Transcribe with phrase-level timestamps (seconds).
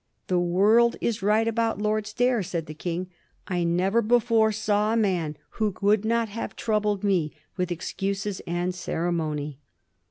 [0.23, 4.93] ^ The world is right about Lord Stair,' said the King;* I never before saw
[4.93, 9.59] a man who would not have troubled me with excuses and ceremony.'